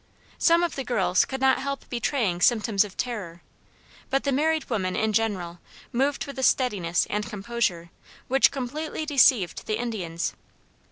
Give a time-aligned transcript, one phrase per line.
[0.39, 3.43] Some of the girls could not help betraying symptoms of terror,
[4.09, 5.59] but the married women, in general,
[5.91, 7.91] moved with a steadiness and composure
[8.27, 10.33] which completely deceived the Indians.